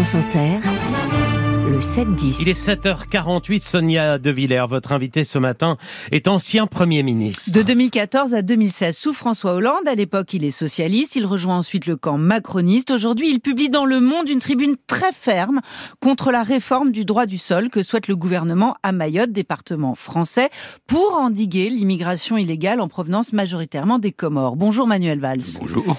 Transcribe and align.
France 0.00 0.14
Inter, 0.14 0.56
le 1.68 1.78
7-10. 1.78 2.38
Il 2.40 2.48
est 2.48 2.58
7h48, 2.58 3.60
Sonia 3.60 4.18
De 4.18 4.30
Villers, 4.30 4.64
votre 4.66 4.92
invité 4.92 5.24
ce 5.24 5.38
matin, 5.38 5.76
est 6.10 6.26
ancien 6.26 6.66
Premier 6.66 7.02
ministre. 7.02 7.52
De 7.52 7.60
2014 7.60 8.32
à 8.32 8.40
2016, 8.40 8.96
sous 8.96 9.12
François 9.12 9.52
Hollande, 9.52 9.86
à 9.86 9.94
l'époque 9.94 10.32
il 10.32 10.42
est 10.44 10.52
socialiste, 10.52 11.16
il 11.16 11.26
rejoint 11.26 11.58
ensuite 11.58 11.84
le 11.84 11.96
camp 11.96 12.16
macroniste. 12.16 12.90
Aujourd'hui, 12.90 13.28
il 13.28 13.40
publie 13.40 13.68
dans 13.68 13.84
Le 13.84 14.00
Monde 14.00 14.30
une 14.30 14.38
tribune 14.38 14.76
très 14.86 15.12
ferme 15.12 15.60
contre 16.00 16.32
la 16.32 16.44
réforme 16.44 16.92
du 16.92 17.04
droit 17.04 17.26
du 17.26 17.36
sol 17.36 17.68
que 17.68 17.82
souhaite 17.82 18.08
le 18.08 18.16
gouvernement 18.16 18.76
à 18.82 18.92
Mayotte, 18.92 19.32
département 19.32 19.94
français, 19.94 20.48
pour 20.86 21.18
endiguer 21.18 21.68
l'immigration 21.68 22.38
illégale 22.38 22.80
en 22.80 22.88
provenance 22.88 23.34
majoritairement 23.34 23.98
des 23.98 24.12
Comores. 24.12 24.56
Bonjour 24.56 24.86
Manuel 24.86 25.20
Valls. 25.20 25.58
Bonjour. 25.60 25.94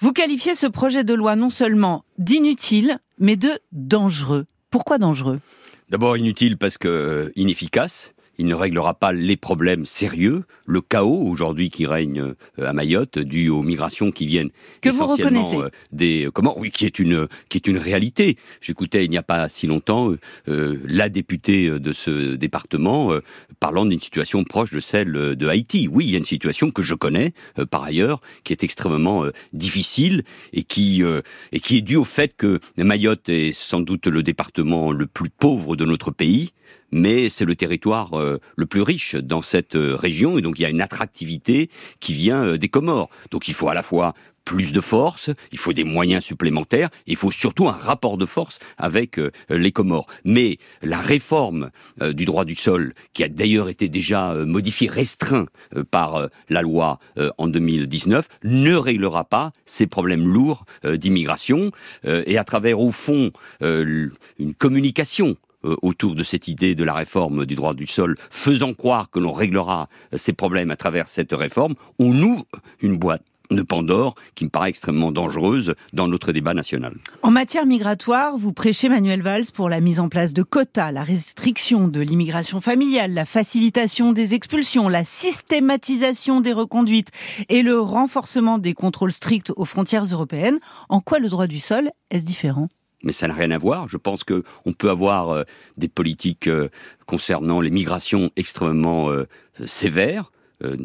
Vous 0.00 0.12
qualifiez 0.12 0.54
ce 0.54 0.66
projet 0.66 1.02
de 1.02 1.14
loi 1.14 1.34
non 1.34 1.50
seulement 1.50 2.04
d'inutile, 2.18 3.00
mais 3.18 3.36
de 3.36 3.58
dangereux. 3.72 4.46
Pourquoi 4.70 4.98
dangereux? 4.98 5.40
D'abord 5.88 6.16
inutile 6.16 6.58
parce 6.58 6.78
que 6.78 6.88
euh, 6.88 7.32
inefficace. 7.36 8.12
Il 8.40 8.46
ne 8.46 8.54
réglera 8.54 8.94
pas 8.94 9.12
les 9.12 9.36
problèmes 9.36 9.84
sérieux, 9.84 10.44
le 10.64 10.80
chaos 10.80 11.22
aujourd'hui 11.28 11.70
qui 11.70 11.86
règne 11.86 12.20
euh, 12.20 12.34
à 12.66 12.72
Mayotte, 12.72 13.18
dû 13.18 13.48
aux 13.48 13.62
migrations 13.62 14.12
qui 14.12 14.26
viennent 14.26 14.50
Que 14.80 14.90
vous 14.90 15.02
essentiellement 15.02 15.42
reconnaissez. 15.42 15.56
euh, 15.56 15.70
des 15.90 16.28
comment 16.32 16.56
oui 16.56 16.70
qui 16.70 16.86
est 16.86 17.00
une 17.00 17.26
qui 17.48 17.58
est 17.58 17.66
une 17.66 17.78
réalité. 17.78 18.36
J'écoutais 18.60 19.04
il 19.04 19.10
n'y 19.10 19.18
a 19.18 19.24
pas 19.24 19.48
si 19.48 19.66
longtemps 19.66 20.10
euh, 20.12 20.18
euh, 20.48 20.78
la 20.86 21.08
députée 21.08 21.68
de 21.68 21.92
ce 21.92 22.36
département 22.36 23.12
euh, 23.12 23.22
parlant 23.58 23.84
d'une 23.84 23.98
situation 24.00 24.44
proche 24.44 24.72
de 24.72 24.80
celle 24.80 25.12
de 25.34 25.46
Haïti. 25.48 25.88
Oui, 25.90 26.04
il 26.06 26.10
y 26.12 26.14
a 26.14 26.18
une 26.18 26.24
situation 26.24 26.70
que 26.70 26.82
je 26.84 26.94
connais 26.94 27.32
euh, 27.58 27.66
par 27.66 27.82
ailleurs 27.82 28.20
qui 28.44 28.52
est 28.52 28.62
extrêmement 28.62 29.24
euh, 29.24 29.32
difficile 29.52 30.22
et 30.52 30.62
qui 30.62 31.02
euh, 31.02 31.22
et 31.50 31.58
qui 31.58 31.78
est 31.78 31.82
due 31.82 31.96
au 31.96 32.04
fait 32.04 32.36
que 32.36 32.60
Mayotte 32.76 33.28
est 33.28 33.52
sans 33.52 33.80
doute 33.80 34.06
le 34.06 34.22
département 34.22 34.92
le 34.92 35.06
plus 35.06 35.30
pauvre 35.30 35.74
de 35.74 35.84
notre 35.84 36.12
pays 36.12 36.52
mais 36.90 37.28
c'est 37.28 37.44
le 37.44 37.54
territoire 37.54 38.18
euh, 38.18 38.40
le 38.56 38.66
plus 38.66 38.82
riche 38.82 39.14
dans 39.14 39.42
cette 39.42 39.76
euh, 39.76 39.94
région 39.96 40.38
et 40.38 40.42
donc 40.42 40.58
il 40.58 40.62
y 40.62 40.66
a 40.66 40.70
une 40.70 40.80
attractivité 40.80 41.70
qui 42.00 42.14
vient 42.14 42.44
euh, 42.44 42.58
des 42.58 42.68
Comores. 42.68 43.10
Donc 43.30 43.48
il 43.48 43.54
faut 43.54 43.68
à 43.68 43.74
la 43.74 43.82
fois 43.82 44.14
plus 44.48 44.72
de 44.72 44.80
force, 44.80 45.28
il 45.52 45.58
faut 45.58 45.74
des 45.74 45.84
moyens 45.84 46.24
supplémentaires, 46.24 46.88
il 47.06 47.16
faut 47.16 47.30
surtout 47.30 47.68
un 47.68 47.72
rapport 47.72 48.16
de 48.16 48.24
force 48.24 48.60
avec 48.78 49.20
les 49.50 49.72
Comores. 49.72 50.06
Mais 50.24 50.56
la 50.80 51.00
réforme 51.02 51.70
du 52.00 52.24
droit 52.24 52.46
du 52.46 52.54
sol, 52.54 52.94
qui 53.12 53.22
a 53.22 53.28
d'ailleurs 53.28 53.68
été 53.68 53.90
déjà 53.90 54.32
euh, 54.32 54.46
modifiée, 54.46 54.88
restreint 54.88 55.44
euh, 55.76 55.84
par 55.84 56.28
la 56.48 56.62
loi 56.62 56.98
en 57.36 57.46
2019, 57.46 58.26
ne 58.44 58.74
réglera 58.74 59.24
pas 59.24 59.52
ces 59.66 59.86
problèmes 59.86 60.26
lourds 60.26 60.64
d'immigration 60.84 61.70
et 62.04 62.38
à 62.38 62.44
travers 62.44 62.80
au 62.80 62.90
fond 62.90 63.32
une 63.60 64.54
communication 64.56 65.36
autour 65.64 66.14
de 66.14 66.22
cette 66.22 66.48
idée 66.48 66.74
de 66.74 66.84
la 66.84 66.94
réforme 66.94 67.46
du 67.46 67.54
droit 67.54 67.74
du 67.74 67.86
sol, 67.86 68.16
faisant 68.30 68.74
croire 68.74 69.10
que 69.10 69.18
l'on 69.18 69.32
réglera 69.32 69.88
euh, 70.12 70.16
ces 70.16 70.32
problèmes 70.32 70.70
à 70.70 70.76
travers 70.76 71.08
cette 71.08 71.32
réforme, 71.32 71.74
on 71.98 72.22
ouvre 72.22 72.46
une 72.80 72.96
boîte 72.96 73.22
de 73.50 73.62
Pandore 73.62 74.14
qui 74.34 74.44
me 74.44 74.50
paraît 74.50 74.68
extrêmement 74.68 75.10
dangereuse 75.10 75.74
dans 75.92 76.06
notre 76.06 76.32
débat 76.32 76.54
national. 76.54 76.94
En 77.22 77.30
matière 77.30 77.66
migratoire, 77.66 78.36
vous 78.36 78.52
prêchez 78.52 78.88
Manuel 78.88 79.22
Valls 79.22 79.50
pour 79.54 79.68
la 79.68 79.80
mise 79.80 80.00
en 80.00 80.08
place 80.08 80.32
de 80.32 80.42
quotas, 80.42 80.92
la 80.92 81.02
restriction 81.02 81.88
de 81.88 82.00
l'immigration 82.00 82.60
familiale, 82.60 83.14
la 83.14 83.24
facilitation 83.24 84.12
des 84.12 84.34
expulsions, 84.34 84.88
la 84.88 85.04
systématisation 85.04 86.40
des 86.40 86.52
reconduites 86.52 87.10
et 87.48 87.62
le 87.62 87.80
renforcement 87.80 88.58
des 88.58 88.74
contrôles 88.74 89.12
stricts 89.12 89.52
aux 89.56 89.64
frontières 89.64 90.04
européennes. 90.04 90.58
En 90.88 91.00
quoi 91.00 91.18
le 91.18 91.28
droit 91.28 91.46
du 91.46 91.58
sol 91.58 91.90
est-ce 92.10 92.24
différent? 92.24 92.68
Mais 93.04 93.12
ça 93.12 93.28
n'a 93.28 93.34
rien 93.34 93.50
à 93.50 93.58
voir. 93.58 93.88
Je 93.88 93.96
pense 93.96 94.24
que 94.24 94.42
on 94.64 94.72
peut 94.72 94.90
avoir 94.90 95.30
euh, 95.30 95.44
des 95.76 95.88
politiques 95.88 96.48
euh, 96.48 96.68
concernant 97.06 97.60
les 97.60 97.70
migrations 97.70 98.30
extrêmement 98.36 99.10
euh, 99.10 99.26
sévères. 99.64 100.30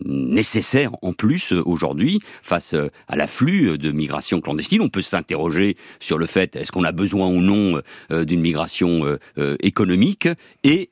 nécessaires 0.05 0.91
en 1.01 1.13
plus 1.13 1.51
aujourd'hui 1.51 2.19
face 2.43 2.75
à 3.07 3.15
l'afflux 3.15 3.79
de 3.79 3.91
migration 3.91 4.39
clandestine. 4.39 4.81
On 4.81 4.89
peut 4.89 5.01
s'interroger 5.01 5.77
sur 5.99 6.19
le 6.19 6.27
fait 6.27 6.55
est-ce 6.55 6.71
qu'on 6.71 6.83
a 6.83 6.91
besoin 6.91 7.27
ou 7.27 7.41
non 7.41 7.81
d'une 8.11 8.41
migration 8.41 9.17
économique 9.61 10.27
et 10.63 10.91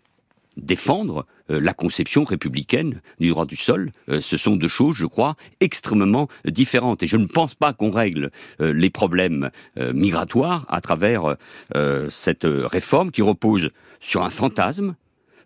défendre 0.61 1.25
euh, 1.49 1.59
la 1.59 1.73
conception 1.73 2.23
républicaine 2.23 3.01
du 3.19 3.29
droit 3.29 3.45
du 3.45 3.55
sol. 3.55 3.91
Euh, 4.09 4.21
ce 4.21 4.37
sont 4.37 4.55
deux 4.55 4.67
choses, 4.67 4.95
je 4.95 5.05
crois, 5.05 5.35
extrêmement 5.59 6.27
différentes. 6.45 7.03
Et 7.03 7.07
je 7.07 7.17
ne 7.17 7.25
pense 7.25 7.55
pas 7.55 7.73
qu'on 7.73 7.91
règle 7.91 8.31
euh, 8.61 8.73
les 8.73 8.89
problèmes 8.89 9.49
migratoires 9.93 10.65
à 10.69 10.81
travers 10.81 11.35
cette 12.09 12.45
réforme 12.45 13.11
qui 13.11 13.21
repose 13.21 13.69
sur 13.99 14.23
un 14.23 14.29
fantasme, 14.29 14.95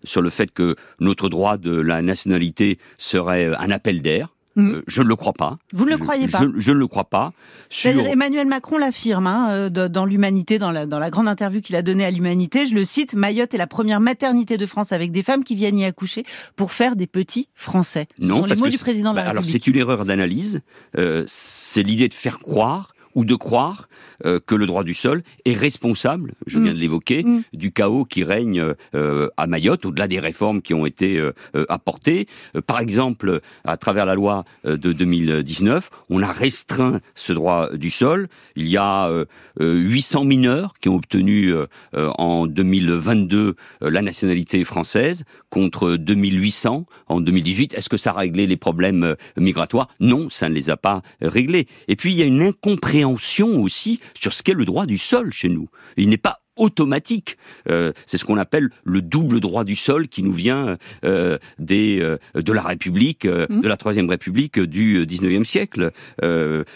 sur 0.04 0.22
le 0.22 0.30
fait 0.30 0.52
que 0.52 0.76
notre 1.00 1.30
droit 1.30 1.58
de 1.58 1.76
la 1.76 2.02
nationalité 2.02 2.80
serait 2.98 3.56
un 3.56 3.72
appel 3.72 4.02
d'air. 4.02 4.35
Mhm. 4.56 4.76
Euh, 4.76 4.84
je 4.88 5.02
ne 5.02 5.08
le 5.08 5.16
crois 5.16 5.34
pas. 5.34 5.58
Vous 5.74 5.86
ne 5.86 5.90
le 5.92 5.98
croyez 5.98 6.28
pas 6.28 6.40
je, 6.42 6.48
je 6.60 6.72
ne 6.72 6.78
le 6.78 6.88
crois 6.88 7.06
pas. 7.06 7.34
Sur... 7.70 7.92
Emmanuel 8.08 8.48
Macron 8.48 8.78
l'affirme 8.78 9.28
hein, 9.28 9.50
euh, 9.52 9.70
dans 9.90 10.06
l'Humanité, 10.06 10.60
dans 10.60 10.72
la, 10.72 10.86
dans 10.86 11.00
la 11.00 11.10
grande 11.10 11.28
interview 11.28 11.60
qu'il 11.62 11.76
a 11.76 11.82
donnée 11.82 12.06
à 12.06 12.12
l'Humanité. 12.12 12.66
Je 12.66 12.74
le 12.76 12.86
cite 12.86 13.16
Mayotte 13.16 13.54
est 13.54 13.58
la 13.58 13.68
première 13.68 14.00
maternité 14.00 14.58
de 14.58 14.66
France 14.66 14.92
avec 14.94 15.12
des 15.12 15.24
femmes 15.24 15.44
qui 15.44 15.56
viennent 15.56 15.78
y 15.78 15.86
accoucher 15.86 16.24
pour 16.56 16.72
faire 16.72 16.96
des 16.96 17.08
petits 17.08 17.50
Français. 17.54 18.08
Ce 18.20 18.28
sont 18.28 18.44
les 18.44 18.48
parce 18.50 18.60
mots 18.60 18.66
que 18.66 18.72
du 18.72 18.78
c'est- 18.78 18.84
président 18.84 19.12
de 19.12 19.18
la 19.18 19.24
bah, 19.24 19.30
Alors 19.30 19.44
c'est 19.46 19.68
une 19.68 19.76
erreur 19.76 20.06
d'analyse. 20.06 20.62
Euh, 20.98 21.24
c'est 21.28 21.84
l'idée 21.84 22.08
de 22.08 22.14
faire 22.14 22.40
croire 22.40 22.95
ou 23.16 23.26
de 23.26 23.36
croire 23.36 23.88
euh, 24.26 24.40
que 24.46 24.56
le 24.56 24.66
droit 24.66 24.84
du 24.84 24.94
sol 24.94 25.24
est 25.46 25.54
responsable, 25.58 26.34
je 26.48 26.60
viens 26.60 26.72
Mm. 26.72 26.76
de 26.76 26.80
l'évoquer, 26.80 27.24
Mm. 27.24 27.42
du 27.54 27.72
chaos 27.72 28.06
qui 28.06 28.24
règne 28.24 28.74
euh, 28.94 29.30
à 29.38 29.48
Mayotte, 29.48 29.86
au-delà 29.86 30.08
des 30.08 30.20
réformes 30.20 30.62
qui 30.62 30.74
ont 30.74 30.86
été 30.86 31.18
euh, 31.18 31.34
apportées. 31.70 32.28
Par 32.68 32.80
exemple, 32.80 33.40
à 33.64 33.78
travers 33.78 34.06
la 34.06 34.16
loi 34.16 34.44
de 34.66 34.92
2019, 34.94 35.90
on 36.10 36.22
a 36.22 36.32
restreint 36.32 37.00
ce 37.16 37.34
droit 37.34 37.70
du 37.76 37.90
sol. 37.90 38.28
Il 38.56 38.68
y 38.68 38.78
a 38.78 39.08
euh, 39.08 39.26
euh, 39.62 39.74
800 39.76 40.26
mineurs 40.26 40.74
qui 40.82 40.90
ont 40.90 40.96
obtenu 40.96 41.54
en 41.94 42.48
2022 42.48 43.56
euh, 43.84 43.90
la 43.90 44.02
nationalité 44.02 44.64
française 44.66 45.24
contre 45.50 45.96
2800 45.96 46.86
en 47.08 47.22
2018. 47.22 47.74
Est-ce 47.76 47.90
que 47.90 47.98
ça 47.98 48.12
a 48.12 48.14
réglé 48.20 48.48
les 48.48 48.58
problèmes 48.58 49.16
migratoires? 49.38 49.88
Non, 50.00 50.30
ça 50.30 50.50
ne 50.50 50.54
les 50.54 50.70
a 50.70 50.78
pas 50.78 51.02
réglés. 51.22 51.68
Et 51.88 51.96
puis 51.96 52.12
il 52.12 52.18
y 52.18 52.22
a 52.22 52.26
une 52.26 52.42
incompréhension 52.42 53.05
aussi 53.14 54.00
sur 54.20 54.34
ce 54.34 54.44
qu'est 54.44 54.54
le 54.54 54.66
droit 54.66 54.86
du 54.86 54.98
sol 54.98 55.32
chez 55.32 55.50
nous. 55.50 55.70
Il 55.98 56.10
n'est 56.10 56.18
pas 56.18 56.40
automatique. 56.58 57.38
Euh, 57.70 57.92
c'est 58.06 58.18
ce 58.18 58.26
qu'on 58.26 58.38
appelle 58.38 58.70
le 58.84 59.02
double 59.02 59.40
droit 59.40 59.64
du 59.64 59.76
sol 59.76 60.08
qui 60.08 60.24
nous 60.24 60.34
vient 60.34 60.78
euh, 61.04 61.38
des, 61.60 62.00
euh, 62.02 62.18
de 62.42 62.54
la 62.54 62.62
République, 62.62 63.26
Mhm. 63.26 63.62
de 63.62 63.68
la 63.68 63.78
Troisième 63.78 64.10
République 64.10 64.60
du 64.60 65.06
XIXe 65.06 65.48
siècle. 65.48 65.92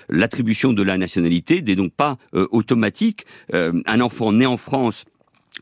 L'attribution 0.09 0.73
de 0.73 0.83
la 0.83 0.97
nationalité 0.97 1.61
n'est 1.61 1.75
donc 1.75 1.93
pas 1.93 2.17
automatique. 2.33 3.25
Un 3.53 4.01
enfant 4.01 4.31
né 4.31 4.45
en 4.45 4.57
France 4.57 5.05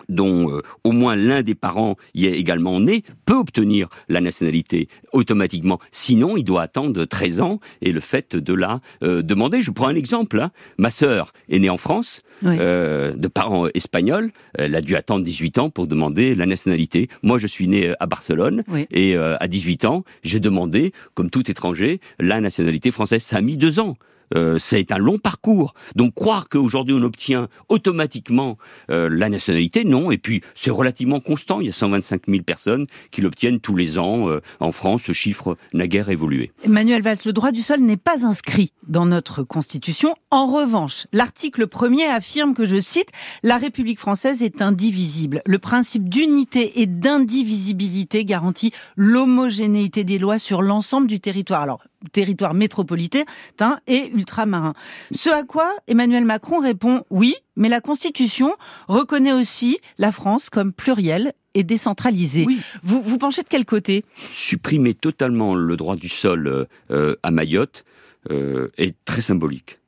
dont 0.10 0.52
euh, 0.52 0.62
au 0.84 0.92
moins 0.92 1.16
l'un 1.16 1.42
des 1.44 1.56
parents 1.56 1.96
y 2.14 2.26
est 2.26 2.34
également 2.34 2.80
né, 2.80 3.04
peut 3.26 3.36
obtenir 3.36 3.90
la 4.10 4.22
nationalité 4.22 4.88
automatiquement. 5.14 5.80
Sinon, 5.92 6.38
il 6.38 6.44
doit 6.44 6.62
attendre 6.62 7.06
13 7.06 7.42
ans 7.42 7.60
et 7.82 7.92
le 7.92 8.00
fait 8.00 8.36
de 8.36 8.54
la 8.54 8.80
euh, 9.04 9.22
demander. 9.22 9.62
Je 9.62 9.72
prends 9.72 9.88
un 9.88 9.96
exemple. 9.96 10.40
hein. 10.40 10.52
Ma 10.78 10.90
sœur 10.90 11.34
est 11.50 11.60
née 11.60 11.70
en 11.70 11.78
France, 11.78 12.22
Oui. 12.44 12.56
euh, 12.60 13.14
de 13.14 13.28
parents 13.28 13.68
espagnols. 13.74 14.32
Elle 14.54 14.76
a 14.76 14.82
dû 14.82 14.96
attendre 14.96 15.24
18 15.26 15.58
ans 15.60 15.70
pour 15.70 15.88
demander 15.88 16.36
la 16.36 16.46
nationalité. 16.46 17.10
Moi, 17.24 17.40
je 17.40 17.48
suis 17.48 17.68
né 17.68 17.90
euh, 17.90 17.94
à 18.00 18.06
Barcelone 18.06 18.64
Oui. 18.72 18.86
et 18.92 19.16
euh, 19.16 19.36
à 19.40 19.48
18 19.48 19.86
ans, 19.86 20.04
j'ai 20.24 20.40
demandé, 20.40 20.94
comme 21.14 21.30
tout 21.30 21.50
étranger, 21.50 22.00
la 22.20 22.40
nationalité 22.42 22.92
française. 22.92 23.24
Ça 23.24 23.38
a 23.38 23.42
mis 23.42 23.58
deux 23.58 23.80
ans. 23.80 23.98
Euh, 24.36 24.58
c'est 24.60 24.92
un 24.92 24.98
long 24.98 25.18
parcours. 25.18 25.74
Donc 25.96 26.14
croire 26.16 26.50
qu'aujourd'hui 26.50 26.96
on 26.96 27.04
obtient 27.04 27.48
automatiquement 27.70 28.58
euh, 28.92 29.10
la 29.10 29.30
nationalité, 29.30 29.84
non. 29.84 30.12
Et 30.12 30.18
puis 30.18 30.42
c'est 30.56 30.72
relativement 30.72 31.20
constant. 31.20 31.62
Il 31.62 31.68
y 31.68 31.70
a 31.70 31.74
125 31.74 32.24
000 32.28 32.44
personnes 32.44 32.88
qui 33.12 33.22
l'obtiennent 33.22 33.60
tous 33.60 33.76
les 33.76 34.00
ans 34.00 34.30
euh, 34.30 34.42
en 34.60 34.72
France. 34.72 35.04
Ce 35.04 35.14
chiffre 35.14 35.58
n'a 35.74 35.88
guère 35.88 36.10
évolué. 36.10 36.52
Emmanuel 36.64 37.02
Valls, 37.02 37.18
le 37.26 37.34
droit 37.34 37.52
du 37.52 37.62
sol 37.62 37.82
n'est 37.82 37.98
pas 37.98 38.26
inscrit 38.26 38.72
dans 38.88 39.06
notre 39.06 39.44
Constitution. 39.44 40.16
En 40.32 40.48
revanche, 40.48 41.08
l'article 41.12 41.68
premier 41.68 42.06
affirme 42.06 42.54
que, 42.54 42.66
je 42.66 42.80
cite, 42.80 43.10
la 43.44 43.58
République 43.58 44.00
française 44.00 44.44
est 44.44 44.62
indivisible. 44.62 45.42
Le 45.46 45.60
principe 45.60 46.10
d'unité 46.10 46.82
et 46.82 46.86
d'indivisibilité 46.86 48.26
garantit 48.26 48.72
l'homogénéité 48.96 50.04
des 50.04 50.18
lois 50.18 50.40
sur 50.40 50.62
l'ensemble 50.62 51.08
du 51.08 51.20
territoire. 51.20 51.62
Alors, 51.62 51.80
territoire 52.10 52.54
métropolitain 52.54 53.80
et 53.88 54.10
ultramarin. 54.14 54.74
Ce 55.12 55.30
à 55.30 55.44
quoi 55.44 55.76
Emmanuel 55.88 56.26
Macron 56.26 56.60
répond 56.60 57.04
oui, 57.10 57.36
mais 57.56 57.70
la 57.70 57.82
Constitution 57.82 58.56
reconnaît 58.88 59.34
aussi 59.34 59.80
la 59.98 60.12
France 60.12 60.50
comme 60.50 60.74
plurielle 60.74 61.34
et 61.54 61.64
décentralisée. 61.64 62.46
Oui. 62.46 62.60
Vous, 62.84 63.02
vous 63.02 63.18
penchez 63.18 63.42
de 63.42 63.48
quel 63.50 63.66
côté? 63.66 64.06
Supprimer 64.32 64.94
totalement 64.94 65.56
le 65.56 65.76
droit 65.76 65.96
du 65.96 66.10
sol 66.10 66.68
euh, 66.92 67.16
à 67.24 67.32
Mayotte 67.32 67.84
euh, 68.30 68.70
est 68.78 68.96
très 69.06 69.22
symbolique. 69.22 69.80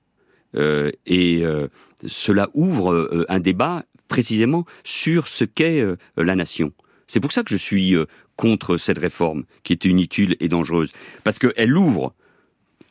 Euh, 0.55 0.91
et 1.05 1.43
cela 2.07 2.49
ouvre 2.53 3.25
un 3.29 3.39
débat 3.39 3.83
précisément 4.07 4.65
sur 4.83 5.27
ce 5.27 5.43
qu'est 5.43 5.83
la 6.17 6.35
nation. 6.35 6.71
C'est 7.09 7.19
pour 7.19 7.31
ça 7.31 7.43
que 7.43 7.49
je 7.49 7.57
suis 7.57 7.95
euh, 7.95 8.05
contre 8.35 8.77
cette 8.77 8.99
réforme 8.99 9.43
qui 9.63 9.73
est 9.73 9.83
inutile 9.83 10.37
et 10.39 10.47
dangereuse, 10.47 10.91
parce 11.23 11.39
qu'elle 11.39 11.75
ouvre 11.75 12.13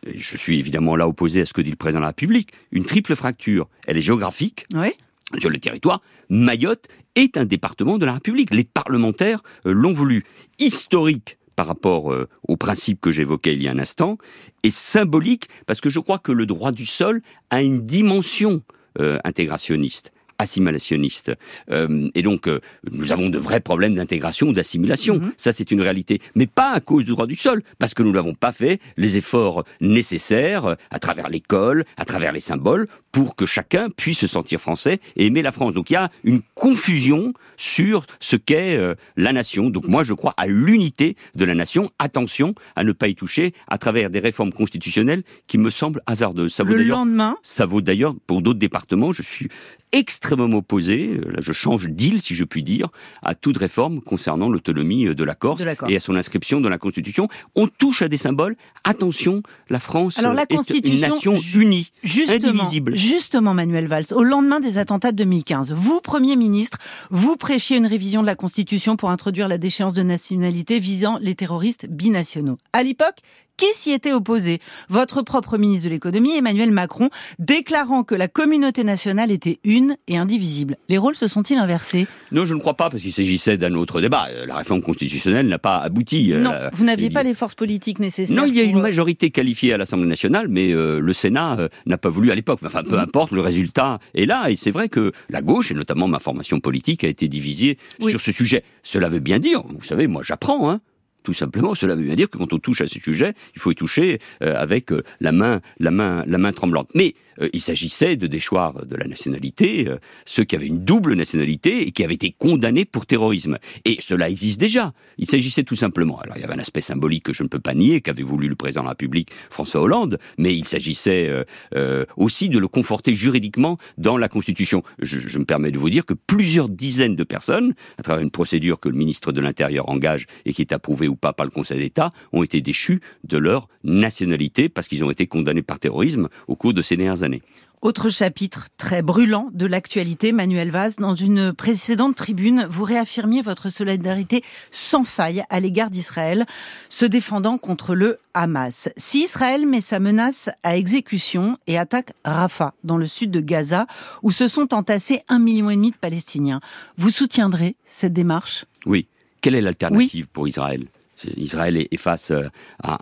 et 0.07 0.19
je 0.19 0.37
suis 0.37 0.59
évidemment 0.59 0.97
là 0.97 1.09
opposé 1.09 1.41
à 1.41 1.47
ce 1.47 1.53
que 1.53 1.61
dit 1.61 1.71
le 1.71 1.77
président 1.77 2.01
de 2.01 2.03
la 2.03 2.09
République, 2.09 2.53
une 2.73 2.85
triple 2.85 3.17
fracture. 3.17 3.69
Elle 3.87 3.97
est 3.97 4.03
géographique, 4.03 4.67
Oui. 4.75 4.91
sur 5.39 5.51
le 5.51 5.59
territoire. 5.59 6.01
Mayotte 6.29 6.87
est 7.15 7.37
un 7.37 7.45
département 7.45 7.99
de 7.99 8.07
la 8.07 8.15
République. 8.15 8.53
Les 8.55 8.65
parlementaires 8.65 9.43
euh, 9.67 9.73
l'ont 9.73 9.93
voulu. 9.93 10.25
Historique 10.59 11.39
par 11.57 11.67
rapport 11.67 12.13
euh, 12.13 12.29
au 12.47 12.57
principe 12.57 13.01
que 13.01 13.11
j'évoquais 13.11 13.55
il 13.55 13.63
y 13.63 13.69
a 13.69 13.73
un 13.73 13.79
instant, 13.79 14.19
et 14.63 14.71
symbolique 14.71 15.49
parce 15.67 15.81
que 15.81 15.91
je 15.91 15.99
crois 15.99 16.19
que 16.19 16.33
le 16.33 16.47
droit 16.47 16.71
du 16.71 16.87
sol 16.87 17.21
a 17.51 17.63
une 17.63 17.83
dimension 17.83 18.63
euh, 19.01 19.19
intégrationniste 19.25 20.13
assimilationniste. 20.39 21.33
Euh, 21.71 22.09
et 22.15 22.23
donc, 22.23 22.49
euh, 22.49 22.61
nous 22.91 23.13
avons 23.13 23.29
de 23.29 23.39
vrais 23.39 23.61
problèmes 23.61 23.95
d'intégration 23.95 24.49
ou 24.49 24.53
d'assimilation. 24.53 25.17
Mhm. 25.17 25.33
Ça, 25.37 25.53
c'est 25.53 25.71
une 25.71 25.81
réalité. 25.81 26.21
Mais 26.35 26.47
pas 26.47 26.73
à 26.73 26.81
cause 26.81 27.05
du 27.05 27.11
droit 27.11 27.27
du 27.27 27.37
sol, 27.37 27.63
parce 27.79 27.95
que 27.95 28.03
nous 28.03 28.13
n'avons 28.13 28.35
pas 28.35 28.53
fait 28.53 28.81
les 28.97 29.19
efforts 29.19 29.65
nécessaires 29.81 30.67
euh, 30.67 30.75
à 30.91 30.99
travers 30.99 31.29
l'école, 31.29 31.85
à 31.97 32.05
travers 32.05 32.33
les 32.33 32.41
symboles, 32.41 32.87
pour 33.19 33.35
que 33.35 33.47
chacun 33.47 33.89
puisse 33.91 34.21
se 34.21 34.29
sentir 34.29 34.61
français 34.61 35.01
et 35.17 35.27
aimer 35.27 35.43
la 35.43 35.51
France. 35.51 35.75
Donc 35.75 35.91
il 35.91 35.95
y 35.95 35.97
a 35.97 36.09
une 36.23 36.41
confusion 36.55 37.33
sur 37.57 38.07
ce 38.21 38.37
qu'est 38.37 38.77
euh, 38.77 38.95
la 39.17 39.33
nation. 39.33 39.71
Donc 39.71 39.89
moi, 39.89 40.05
je 40.05 40.15
crois 40.15 40.35
à 40.37 40.47
l'unité 40.47 41.17
de 41.35 41.45
la 41.45 41.57
nation. 41.57 41.91
Attention 41.99 42.55
à 42.77 42.85
ne 42.85 42.93
pas 42.93 43.09
y 43.09 43.17
toucher 43.17 43.55
à 43.67 43.77
travers 43.77 44.09
des 44.09 44.21
réformes 44.21 44.53
constitutionnelles 44.53 45.25
qui 45.49 45.59
me 45.59 45.69
semblent 45.69 46.01
hasardeuses. 46.07 46.55
Ça 46.55 46.63
vaut 46.63 46.75
Le 46.75 46.85
lendemain, 46.85 47.37
ça 47.43 47.67
vaut 47.67 47.81
d'ailleurs 47.81 48.15
pour 48.29 48.41
d'autres 48.41 48.61
départements. 48.61 49.11
Je 49.11 49.23
suis 49.23 49.49
extrêmement 49.91 50.59
opposé, 50.59 51.09
euh, 51.09 51.33
là 51.33 51.39
je 51.41 51.53
change 51.53 51.89
d'île 51.89 52.21
si 52.21 52.35
je 52.35 52.45
puis 52.45 52.63
dire, 52.63 52.89
à 53.23 53.35
toute 53.35 53.57
réforme 53.57 54.01
concernant 54.01 54.49
l'autonomie 54.49 55.07
euh, 55.07 55.15
de 55.15 55.25
la 55.25 55.35
Corse 55.35 55.61
De 55.61 55.65
la 55.65 55.77
Corse. 55.77 55.91
et 55.91 55.97
à 55.97 56.01
son 56.01 56.15
inscription 56.15 56.61
dans 56.61 56.69
la 56.69 56.79
Constitution. 56.79 57.29
On 57.55 57.67
touche 57.69 58.03
à 58.03 58.09
des 58.09 58.17
symboles. 58.17 58.55
Attention, 58.85 59.43
la 59.71 59.81
France 59.81 60.19
Alors, 60.19 60.35
la 60.35 60.43
est 60.43 60.89
une 60.89 61.01
nation 61.01 61.35
unie, 61.55 61.91
Justement, 62.03 62.51
indivisible. 62.51 62.95
justement, 62.95 63.08
Manuel 63.55 63.87
Valls, 63.87 64.13
au 64.13 64.23
lendemain 64.23 64.61
des 64.61 64.77
attentats 64.77 65.13
de 65.13 65.17
2015, 65.17 65.73
vous, 65.73 66.01
Premier 66.01 66.37
ministre, 66.37 66.79
vous 67.11 67.37
prêchiez 67.37 67.77
une 67.77 67.87
révision 67.87 68.21
de 68.21 68.27
la 68.27 68.35
Constitution 68.35 68.97
pour 68.97 69.11
introduire 69.11 69.49
la 69.49 69.57
déchéance 69.57 69.95
de 69.95 70.03
nationalité 70.03 70.79
visant 70.79 71.19
les 71.19 71.35
terroristes 71.35 71.87
binationaux. 71.87 72.59
À 72.73 72.83
l'époque, 72.83 73.21
qui 73.59 73.67
s'y 73.75 73.91
était 73.91 74.13
opposé? 74.13 74.61
Votre 74.89 75.21
propre 75.21 75.59
ministre 75.59 75.85
de 75.85 75.91
l'économie, 75.91 76.35
Emmanuel 76.35 76.71
Macron, 76.71 77.11
déclarant 77.39 78.05
que 78.05 78.15
la 78.15 78.29
communauté 78.29 78.85
nationale 78.85 79.31
était 79.31 79.59
une 79.65 79.97
et 80.07 80.17
indivisible. 80.17 80.77
Les 80.89 80.97
rôles 80.97 81.15
se 81.17 81.27
sont-ils 81.27 81.59
inversés? 81.59 82.07
Non, 82.33 82.47
je 82.47 82.55
ne 82.55 82.61
crois 82.61 82.75
pas, 82.75 82.89
parce 82.89 83.03
qu'il 83.03 83.13
s'agissait 83.13 83.59
d'un 83.59 83.75
autre 83.75 84.01
débat. 84.01 84.29
Euh, 84.31 84.47
La 84.47 84.57
réforme 84.57 84.81
constitutionnelle 84.81 85.47
n'a 85.49 85.59
pas 85.59 85.77
abouti. 85.79 86.31
Non, 86.33 86.51
Euh, 86.53 86.71
vous 86.73 86.85
n'aviez 86.85 87.11
pas 87.11 87.23
les 87.23 87.35
forces 87.35 87.55
politiques 87.55 87.99
nécessaires. 87.99 88.37
Non, 88.37 88.45
il 88.47 88.55
y 88.55 88.61
a 88.61 88.63
une 88.63 88.79
euh, 88.79 88.83
majorité 88.83 89.31
qualifiée 89.31 89.73
à 89.75 89.77
l'Assemblée 89.77 90.07
nationale, 90.09 90.49
mais 90.49 90.73
euh, 90.73 91.01
le 91.01 91.13
Sénat 91.13 91.59
euh, 91.59 91.69
n'a 91.85 91.99
pas 91.99 92.09
voulu 92.09 92.31
à 92.31 92.35
l'époque. 92.35 92.61
Enfin, 92.65 92.83
peu 92.85 92.97
Mhm. 92.97 93.03
importe, 93.03 93.33
le 93.33 93.41
résultat 93.41 93.99
est 94.15 94.25
là. 94.27 94.49
Et 94.51 94.57
c'est 94.57 94.71
vrai 94.71 94.89
que 94.89 95.13
la 95.29 95.43
gauche, 95.43 95.71
et 95.71 95.75
notamment 95.75 96.07
ma 96.09 96.21
formation 96.21 96.61
politique, 96.61 97.03
a 97.05 97.09
été 97.09 97.27
divisée 97.29 97.77
Oui. 98.01 98.13
sur 98.13 98.21
ce 98.21 98.31
sujet. 98.33 98.63
Cela 98.85 99.09
veut 99.09 99.19
bien 99.19 99.39
dire, 99.41 99.63
vous 99.69 99.83
savez, 99.85 100.07
moi 100.07 100.23
j'apprends, 100.25 100.71
hein. 100.71 100.81
Tout 101.29 101.35
simplement, 101.35 101.75
cela 101.75 101.95
veut 101.95 102.17
dire 102.17 102.31
que 102.31 102.39
quand 102.39 102.55
on 102.55 102.59
touche 102.59 102.81
à 102.81 102.87
ce 102.87 102.99
sujet, 102.99 103.35
il 103.55 103.61
faut 103.61 103.71
y 103.71 103.75
toucher 103.75 104.19
euh, 104.43 104.55
avec 104.57 104.91
euh, 104.91 105.03
la 105.21 105.31
main, 105.31 105.61
la 105.79 105.91
main, 105.91 106.25
la 106.27 106.39
main 106.39 106.53
tremblante. 106.53 106.89
Mais 106.95 107.13
euh, 107.43 107.51
il 107.53 107.61
s'agissait 107.61 108.17
de 108.17 108.27
déchoir 108.27 108.87
de 108.87 108.97
la 108.97 109.07
nationalité 109.07 109.87
ceux 110.25 110.45
qui 110.45 110.57
avaient 110.57 110.67
une 110.67 110.85
double 110.85 111.15
nationalité 111.15 111.87
et 111.87 111.91
qui 111.91 112.03
avaient 112.03 112.15
été 112.15 112.35
condamnés 112.39 112.87
pour 112.87 113.05
terrorisme. 113.05 113.59
Et 113.85 113.99
cela 114.01 114.31
existe 114.31 114.59
déjà. 114.59 114.95
Il 115.19 115.29
s'agissait 115.29 115.65
tout 115.65 115.77
simplement. 115.77 116.19
Alors 116.21 116.37
il 116.37 116.41
y 116.41 116.45
avait 116.45 116.55
un 116.55 116.59
aspect 116.59 116.81
symbolique 116.81 117.25
que 117.25 117.33
je 117.33 117.43
ne 117.43 117.49
peux 117.49 117.59
pas 117.59 117.75
nier, 117.75 118.01
qu'avait 118.01 118.23
voulu 118.23 118.49
le 118.49 118.55
président 118.55 118.83
de 118.83 118.87
la 118.87 118.91
République 118.91 119.31
François 119.51 119.83
Hollande, 119.83 120.19
mais 120.39 120.55
il 120.57 120.65
s'agissait 120.65 121.29
euh, 121.29 121.45
euh, 121.75 122.05
aussi 122.17 122.49
de 122.49 122.59
le 122.59 122.69
conforter 122.69 123.15
juridiquement 123.15 123.77
dans 123.99 124.17
la 124.17 124.29
Constitution. 124.29 124.83
Je, 125.01 125.19
je 125.19 125.39
me 125.39 125.45
permets 125.45 125.73
de 125.73 125.79
vous 125.79 125.91
dire 125.91 126.07
que 126.07 126.15
plusieurs 126.15 126.69
dizaines 126.69 127.17
de 127.17 127.25
personnes, 127.25 127.75
à 127.99 128.03
travers 128.03 128.23
une 128.23 128.31
procédure 128.31 128.81
que 128.81 128.89
le 128.89 128.97
ministre 128.97 129.33
de 129.33 129.41
l'Intérieur 129.41 129.89
engage 129.89 130.27
et 130.45 130.53
qui 130.53 130.63
est 130.63 130.73
approuvée 130.73 131.09
ou 131.09 131.17
pas 131.19 131.33
par 131.33 131.45
le 131.45 131.51
Conseil 131.51 131.79
d'État, 131.79 132.11
ont 132.33 132.43
été 132.43 132.61
déchus 132.61 133.01
de 133.25 133.37
leur 133.37 133.69
nationalité 133.85 134.69
parce 134.69 134.89
qu'ils 134.89 135.05
ont 135.05 135.11
été 135.11 135.27
condamnés 135.27 135.63
par 135.63 135.79
terrorisme 135.79 136.29
au 136.47 136.57
cours 136.57 136.75
de 136.75 136.83
ces 136.83 136.97
dernières 136.97 137.23
années. 137.23 137.43
Autre 137.81 138.11
chapitre 138.11 138.67
très 138.77 139.03
brûlant 139.03 139.51
de 139.53 139.65
l'actualité, 139.65 140.33
Manuel 140.33 140.73
Vaz, 140.73 140.97
dans 140.97 141.15
une 141.15 141.53
précédente 141.53 142.17
tribune, 142.17 142.67
vous 142.69 142.83
réaffirmiez 142.83 143.41
votre 143.41 143.71
solidarité 143.71 144.43
sans 144.73 145.05
faille 145.05 145.45
à 145.49 145.61
l'égard 145.61 145.89
d'Israël, 145.89 146.45
se 146.89 147.05
défendant 147.05 147.57
contre 147.57 147.95
le 147.95 148.19
Hamas. 148.35 148.89
Si 148.97 149.23
Israël 149.23 149.65
met 149.65 149.81
sa 149.81 150.01
menace 150.01 150.51
à 150.65 150.77
exécution 150.77 151.57
et 151.69 151.79
attaque 151.79 152.15
Rafah, 152.25 152.75
dans 152.83 152.97
le 152.97 153.07
sud 153.07 153.31
de 153.31 153.41
Gaza, 153.41 153.87
où 154.25 154.33
se 154.33 154.49
sont 154.49 154.75
entassés 154.75 155.23
un 155.29 155.39
million 155.39 155.71
et 155.71 155.77
demi 155.77 155.93
de 155.93 155.97
Palestiniens, 155.97 156.61
vous 156.97 157.11
soutiendrez 157.11 157.77
cette 157.85 158.13
démarche? 158.13 158.65
Oui. 158.87 159.07
Quelle 159.41 159.55
est 159.55 159.61
l'alternative 159.61 160.27
pour 160.27 160.49
Israël? 160.49 160.89
Israël 161.37 161.77
est 161.77 161.97
face 161.97 162.31
euh, 162.31 162.49
à 162.83 162.99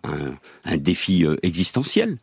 un, 0.65 0.77
défi 0.77 1.25
euh, 1.25 1.37
existentiel. 1.43 2.19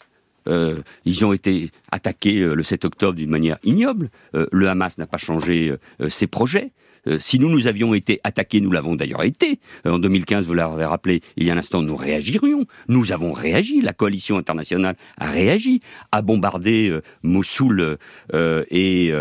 Euh, 0.47 0.81
ils 1.05 1.23
ont 1.23 1.33
été 1.33 1.71
attaqués 1.91 2.39
le 2.39 2.63
7 2.63 2.85
octobre 2.85 3.17
d'une 3.17 3.29
manière 3.29 3.57
ignoble. 3.63 4.09
Le 4.33 4.67
Hamas 4.67 4.97
n'a 4.97 5.07
pas 5.07 5.17
changé 5.17 5.73
ses 6.09 6.27
projets. 6.27 6.71
Si 7.17 7.39
nous, 7.39 7.49
nous 7.49 7.67
avions 7.67 7.93
été 7.93 8.19
attaqués, 8.25 8.59
nous 8.59 8.71
l'avons 8.71 8.95
d'ailleurs 8.95 9.23
été. 9.23 9.59
En 9.85 9.99
2015, 9.99 10.45
vous 10.45 10.53
l'avez 10.53 10.83
rappelé, 10.83 11.21
il 11.37 11.47
y 11.47 11.49
a 11.49 11.53
un 11.53 11.57
instant, 11.57 11.81
nous 11.81 11.95
réagirions. 11.95 12.65
Nous 12.89 13.13
avons 13.13 13.31
réagi. 13.31 13.81
La 13.81 13.93
coalition 13.93 14.37
internationale 14.37 14.97
a 15.17 15.31
réagi, 15.31 15.79
a 16.11 16.21
bombardé 16.21 16.97
Mossoul 17.23 17.97
et, 18.33 19.13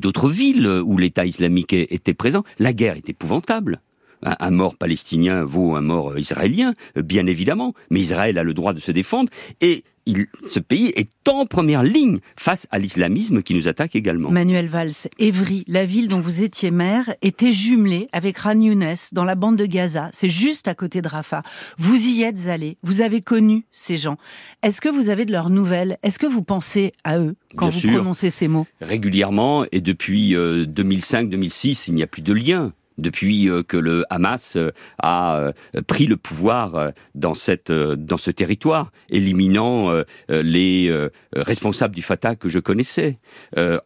d'autres 0.00 0.28
villes 0.28 0.68
où 0.84 0.98
l'État 0.98 1.24
islamique 1.24 1.72
était 1.72 2.14
présent. 2.14 2.44
La 2.58 2.74
guerre 2.74 2.98
est 2.98 3.08
épouvantable. 3.08 3.80
Un, 4.24 4.36
un 4.40 4.50
mort 4.50 4.76
palestinien 4.76 5.44
vaut 5.44 5.74
un 5.74 5.80
mort 5.80 6.10
euh, 6.12 6.20
israélien, 6.20 6.74
euh, 6.96 7.02
bien 7.02 7.26
évidemment, 7.26 7.74
mais 7.90 8.00
Israël 8.00 8.38
a 8.38 8.44
le 8.44 8.54
droit 8.54 8.72
de 8.72 8.80
se 8.80 8.92
défendre 8.92 9.30
et 9.60 9.84
il, 10.06 10.26
ce 10.48 10.58
pays 10.58 10.92
est 10.96 11.10
en 11.28 11.46
première 11.46 11.84
ligne 11.84 12.18
face 12.36 12.66
à 12.72 12.78
l'islamisme 12.80 13.42
qui 13.42 13.54
nous 13.54 13.68
attaque 13.68 13.94
également. 13.94 14.30
Manuel 14.30 14.66
Valls, 14.66 14.90
Évry, 15.20 15.64
la 15.68 15.84
ville 15.86 16.08
dont 16.08 16.18
vous 16.18 16.42
étiez 16.42 16.72
maire, 16.72 17.14
était 17.22 17.52
jumelée 17.52 18.08
avec 18.12 18.40
Khan 18.42 18.58
Younes 18.58 18.94
dans 19.12 19.22
la 19.24 19.36
bande 19.36 19.56
de 19.56 19.66
Gaza. 19.66 20.10
C'est 20.12 20.28
juste 20.28 20.66
à 20.66 20.74
côté 20.74 21.02
de 21.02 21.08
Rafah. 21.08 21.42
Vous 21.78 21.94
y 21.94 22.22
êtes 22.22 22.48
allé. 22.48 22.78
Vous 22.82 23.00
avez 23.00 23.22
connu 23.22 23.64
ces 23.70 23.96
gens. 23.96 24.16
Est-ce 24.64 24.80
que 24.80 24.88
vous 24.88 25.08
avez 25.08 25.24
de 25.24 25.30
leurs 25.32 25.50
nouvelles? 25.50 25.98
Est-ce 26.02 26.18
que 26.18 26.26
vous 26.26 26.42
pensez 26.42 26.92
à 27.04 27.18
eux 27.20 27.36
quand 27.56 27.68
Bien 27.68 27.74
vous 27.74 27.80
sûr. 27.80 27.92
prononcez 27.94 28.30
ces 28.30 28.48
mots? 28.48 28.66
Régulièrement 28.80 29.64
et 29.70 29.80
depuis 29.80 30.34
euh, 30.34 30.64
2005-2006, 30.66 31.84
il 31.88 31.94
n'y 31.94 32.02
a 32.02 32.08
plus 32.08 32.22
de 32.22 32.32
lien. 32.32 32.72
Depuis 32.98 33.48
euh, 33.48 33.62
que 33.62 33.76
le 33.76 34.04
Hamas 34.10 34.56
euh, 34.56 34.70
a 34.98 35.36
euh, 35.36 35.52
pris 35.86 36.06
le 36.06 36.16
pouvoir 36.16 36.92
dans 37.14 37.34
cette 37.34 37.72
ce 37.72 38.30
territoire, 38.30 38.92
éliminant 39.10 39.92
les 40.28 41.08
responsables 41.34 41.94
du 41.94 42.02
Fatah 42.02 42.36
que 42.36 42.48
je 42.48 42.60
connaissais, 42.60 43.18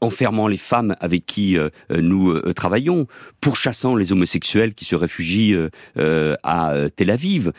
enfermant 0.01 0.47
les 0.47 0.59
femmes 0.59 0.95
avec 1.01 1.25
qui 1.25 1.57
nous 1.91 2.39
travaillons, 2.53 3.07
pourchassant 3.41 3.97
les 3.97 4.13
homosexuels 4.13 4.75
qui 4.75 4.85
se 4.85 4.95
réfugient 4.95 5.57
à 5.97 6.75
Tel 6.95 7.11
Aviv. 7.11 7.53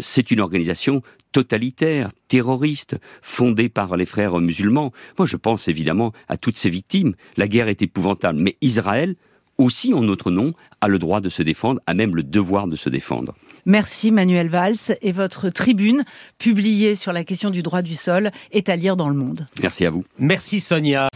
C'est 0.00 0.30
une 0.30 0.40
organisation 0.40 1.02
totalitaire, 1.32 2.10
terroriste, 2.28 2.96
fondée 3.22 3.68
par 3.68 3.96
les 3.96 4.06
frères 4.06 4.38
musulmans. 4.38 4.92
Moi, 5.18 5.26
je 5.26 5.36
pense 5.36 5.68
évidemment 5.68 6.12
à 6.28 6.36
toutes 6.36 6.58
ces 6.58 6.70
victimes. 6.70 7.14
La 7.36 7.48
guerre 7.48 7.68
est 7.68 7.82
épouvantable, 7.82 8.38
mais 8.38 8.56
Israël, 8.60 9.16
aussi 9.60 9.94
en 9.94 10.00
notre 10.00 10.30
nom, 10.30 10.52
a 10.80 10.88
le 10.88 10.98
droit 10.98 11.20
de 11.20 11.28
se 11.28 11.42
défendre, 11.42 11.80
a 11.86 11.94
même 11.94 12.16
le 12.16 12.22
devoir 12.22 12.66
de 12.66 12.76
se 12.76 12.88
défendre. 12.88 13.34
Merci 13.66 14.10
Manuel 14.10 14.48
Valls. 14.48 14.96
Et 15.02 15.12
votre 15.12 15.50
tribune, 15.50 16.02
publiée 16.38 16.94
sur 16.94 17.12
la 17.12 17.24
question 17.24 17.50
du 17.50 17.62
droit 17.62 17.82
du 17.82 17.94
sol, 17.94 18.30
est 18.52 18.68
à 18.68 18.76
lire 18.76 18.96
dans 18.96 19.08
le 19.08 19.14
monde. 19.14 19.46
Merci 19.62 19.84
à 19.84 19.90
vous. 19.90 20.04
Merci 20.18 20.60
Sonia. 20.60 21.08